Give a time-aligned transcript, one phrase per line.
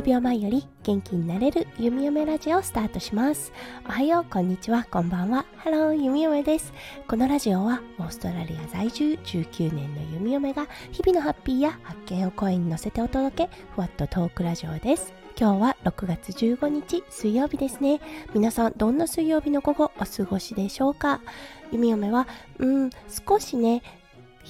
[0.00, 3.52] 数秒前より元気になれる弓嫁ラジオをスタートします。
[3.86, 5.44] おはようこんにちはこんばんは。
[5.58, 6.72] ハロー弓嫁です。
[7.06, 15.12] このラジオはオーストラリア在住19年の弓嫁が日々のハッピーや発見を声に乗せてお届けふわっとトークラジオです。
[15.38, 18.00] 今日は6月15日水曜日ですね。
[18.32, 21.20] 皆さんどんな水曜日の午後お過ごしでしょうか？
[21.72, 22.26] 弓嫁は
[22.58, 22.90] うん
[23.26, 23.82] 少しね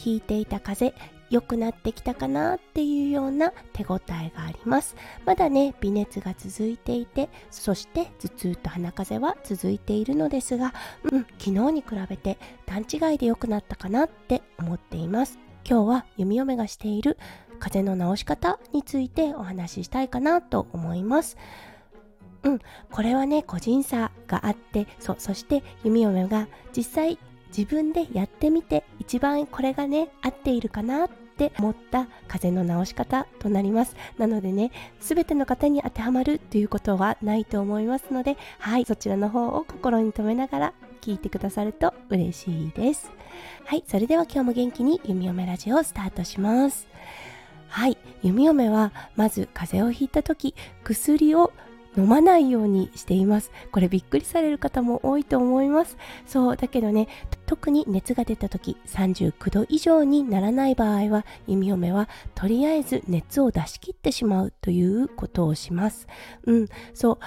[0.05, 0.95] 引いていた風
[1.31, 4.97] 良くなってきたかなっていうような手応えがあります。
[5.25, 10.75] まだね微熱が続いていてそして頭痛と鼻風邪は続いているのですが
[11.05, 15.39] うん昨日に比べて段違いで良くなったかなって思っています。
[15.69, 17.17] 今日は弓嫁がしている
[17.59, 21.37] 風邪の治し方についてお話ししたいかなと思います。
[22.43, 22.59] うん、
[22.91, 27.19] これはね個人差があってそそして弓嫁が実際
[27.57, 33.97] 自分でやってみて一番これがね合っているかなって思った風邪の治し方となります。
[34.19, 43.11] なのでね全ての方に当てはまるということはないと思いますのではいそちらの方を心に留めながら聞いてくださると嬉しいです。
[43.65, 46.87] はいそれでは今日も元気に弓嫁ラジオをスタートします。
[47.69, 50.55] はい弓嫁はまず風邪をひいた時
[50.85, 51.53] 薬を
[51.97, 53.51] 飲まないようにしています。
[53.73, 55.97] これびっくりされる方も多いと思います。
[56.27, 57.09] そうだけどね
[57.47, 66.07] 特に熱が出た時39度以上にならない場合は弓嫁はとりあえず熱を出し切ってしまうということをします。
[66.45, 67.19] うんそう。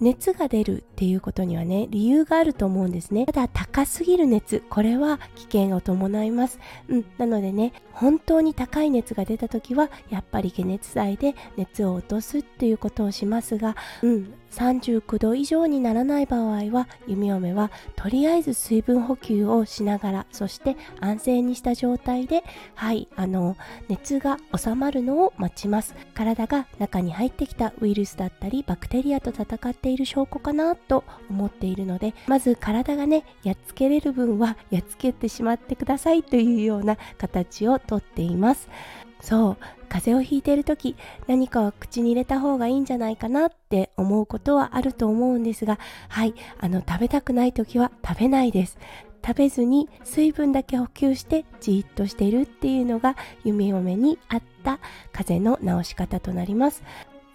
[0.00, 3.26] 熱が出るっていうことにはね理由があると思うんですね。
[3.26, 6.58] ただ高すぎる熱これは危険を伴います。
[6.88, 7.04] うん。
[7.18, 14.34] なのでね本当に高い熱が出た時はやっぱり解熱剤で熱を落とすっていうことをしますがうん。
[14.54, 22.44] 39度以上にならない場合は弓嫁はとりあえず水分補給をしながらそして安静にした状態で
[22.76, 23.56] はいあの
[23.88, 25.94] 熱が収まるのを待ちます。
[26.14, 38.68] 体が中に入ってきたウイルスだったりバクテリアと戦ってている証拠かなと思っているのでまず体がねやっつけれる分はやっつけてしまってくださいというような形をとっています。
[39.20, 39.56] そう
[39.88, 40.96] 風邪をひいている時
[41.26, 45.78] 何かは口に入れた方がいいんじゃないかなって思うことはあると思うんですが
[46.08, 48.78] はいあの食べたくない時は食べないです。
[49.26, 54.78] 食べずに水分だけ補給してじっとしているっていうのが弓嫁に合った
[55.12, 56.82] 風邪の治し方となります。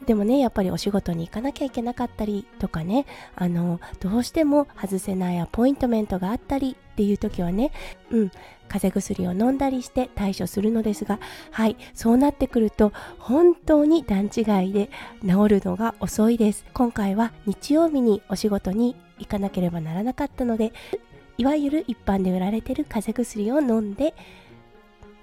[0.06, 3.06] でもねやっぱりお仕事に行かなきゃいけなかったりとかね
[3.36, 7.72] あのどうしても外せないアポイントメントがあったりっていう時はね
[8.10, 8.32] うん
[8.70, 11.20] 風邪薬を飲んだりして対処するのですが
[11.52, 14.90] はいそうなってくると本当に段違いで
[15.22, 16.66] 治るのが遅いです。
[16.74, 20.72] 今回は日曜日にお仕事に行かなければならなかったので
[21.38, 24.14] いわゆる一般で売られてる風邪薬を飲んで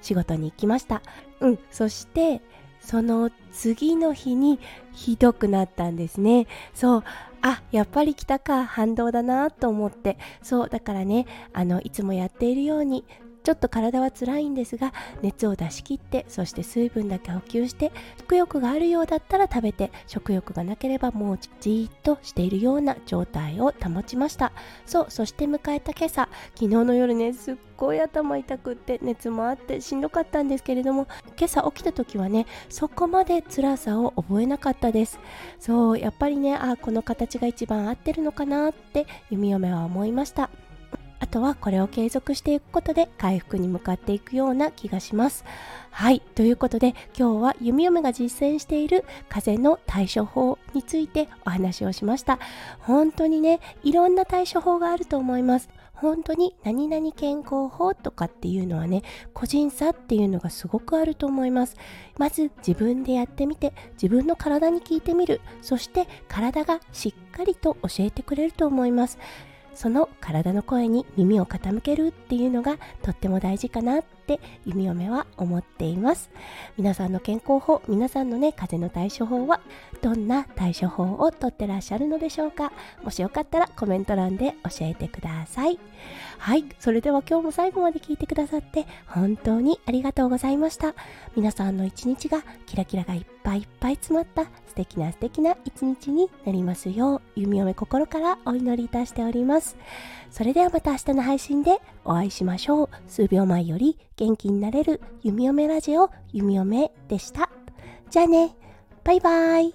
[0.01, 1.03] 仕事に行きました。
[1.41, 2.43] うんそして
[2.81, 4.59] その次の日に
[4.93, 6.47] ひどくなったんですね。
[6.75, 7.05] そう。
[7.43, 8.65] あやっぱり来たか。
[8.65, 10.19] 反動だなと思って。
[10.43, 10.69] そう。
[10.69, 13.05] だからねあのいつもやっているように
[13.47, 14.93] ちょっと体は辛いんですが
[15.23, 24.51] 熱を出し切ってそして水分だけ補給して食欲があるようだったら食べて食欲がなければもうじーっとしているような状態を保ちました。
[24.85, 31.07] そうそして迎えた今朝昨日の夜ねすっごい頭痛くって熱もあってしんどかったんですけれども
[31.39, 35.21] 今朝起きた時はねそこまで辛さを覚えなかったです。
[35.61, 40.51] そうやっぱりねあこの形が一番合ってるのかなって弓嫁は思いました。
[41.19, 45.45] あとはこれを継続していくことで回復に向かっていくような気がします。
[45.91, 46.21] はい。
[46.35, 52.39] ということで今日は弓嫁が実践している風邪の対処法についてお話をしました。
[52.81, 55.69] 本当にね、いろんな対処法があると思います。
[55.97, 59.03] 本当に何々健康法とかっていうのはね
[59.33, 61.77] 個人差っていうのがすごくあると思います
[62.19, 69.19] まず自分でやってみて自分の体に聞いてみるそして体がしっかりと教えてくれると思います
[69.77, 74.05] その体の声に耳を傾けるっていうのがとっても大事かなっ
[74.35, 76.31] って弓嫁は思っています。
[76.77, 79.61] 皆さんの健康法皆さんのね風邪の対処法は
[80.03, 82.73] どんな対処法をとってらっしゃるのでしょうか？
[83.05, 85.79] もしよかったらコメント欄で教えてください。
[86.39, 90.95] はいそれでは今日も最後まで聞いてくださって本当にありがとうございました。
[91.37, 99.77] 皆さんの一日がキラキラがいっぱいいっぱい詰まった素敵な素敵な一日になりますよう弓嫁心からお祈りいたしております。
[100.31, 102.89] それではまた明日の配信でお会いしましょう。
[103.07, 107.51] 数秒前より元気になれる弓嫁ラジオ弓嫁でした。
[108.11, 108.57] じゃあね。
[109.05, 109.75] バイバイ。